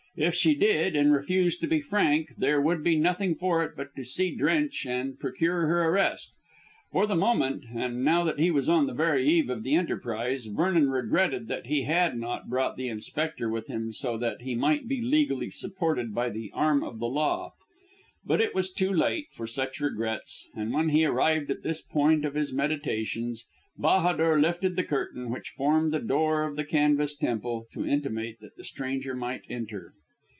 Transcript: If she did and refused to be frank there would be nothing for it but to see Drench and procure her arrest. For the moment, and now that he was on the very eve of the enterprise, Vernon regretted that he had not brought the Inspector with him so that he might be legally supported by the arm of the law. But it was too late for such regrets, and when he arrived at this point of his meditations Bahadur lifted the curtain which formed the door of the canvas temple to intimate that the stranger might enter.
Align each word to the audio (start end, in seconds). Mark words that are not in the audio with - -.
If 0.17 0.35
she 0.35 0.55
did 0.55 0.93
and 0.97 1.13
refused 1.13 1.61
to 1.61 1.67
be 1.67 1.79
frank 1.79 2.35
there 2.37 2.59
would 2.59 2.83
be 2.83 2.97
nothing 2.97 3.33
for 3.33 3.63
it 3.63 3.77
but 3.77 3.95
to 3.95 4.03
see 4.03 4.35
Drench 4.35 4.85
and 4.85 5.17
procure 5.17 5.67
her 5.67 5.83
arrest. 5.85 6.33
For 6.91 7.07
the 7.07 7.15
moment, 7.15 7.63
and 7.73 8.03
now 8.03 8.25
that 8.25 8.37
he 8.37 8.51
was 8.51 8.67
on 8.67 8.87
the 8.87 8.93
very 8.93 9.25
eve 9.25 9.49
of 9.49 9.63
the 9.63 9.73
enterprise, 9.75 10.47
Vernon 10.47 10.89
regretted 10.89 11.47
that 11.47 11.67
he 11.67 11.83
had 11.83 12.17
not 12.19 12.49
brought 12.49 12.75
the 12.75 12.89
Inspector 12.89 13.49
with 13.49 13.67
him 13.67 13.93
so 13.93 14.17
that 14.17 14.41
he 14.41 14.53
might 14.53 14.85
be 14.85 15.01
legally 15.01 15.49
supported 15.49 16.13
by 16.13 16.29
the 16.29 16.51
arm 16.53 16.83
of 16.83 16.99
the 16.99 17.07
law. 17.07 17.53
But 18.25 18.41
it 18.41 18.53
was 18.53 18.69
too 18.69 18.91
late 18.91 19.27
for 19.31 19.47
such 19.47 19.79
regrets, 19.79 20.49
and 20.53 20.73
when 20.73 20.89
he 20.89 21.05
arrived 21.05 21.49
at 21.49 21.63
this 21.63 21.81
point 21.81 22.25
of 22.25 22.33
his 22.35 22.51
meditations 22.51 23.45
Bahadur 23.77 24.41
lifted 24.41 24.75
the 24.75 24.83
curtain 24.83 25.29
which 25.29 25.51
formed 25.55 25.93
the 25.93 25.99
door 26.01 26.43
of 26.43 26.57
the 26.57 26.65
canvas 26.65 27.15
temple 27.15 27.65
to 27.71 27.85
intimate 27.87 28.41
that 28.41 28.57
the 28.57 28.65
stranger 28.65 29.15
might 29.15 29.43
enter. 29.49 29.93